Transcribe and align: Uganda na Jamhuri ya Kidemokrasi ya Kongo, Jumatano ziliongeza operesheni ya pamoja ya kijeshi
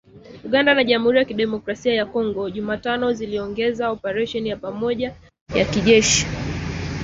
Uganda 0.47 0.71
na 0.75 0.83
Jamhuri 0.83 1.17
ya 1.17 1.25
Kidemokrasi 1.25 1.89
ya 1.95 2.05
Kongo, 2.05 2.49
Jumatano 2.49 3.13
ziliongeza 3.13 3.89
operesheni 3.91 4.49
ya 4.49 4.57
pamoja 4.57 5.15
ya 5.55 5.65
kijeshi 5.65 6.25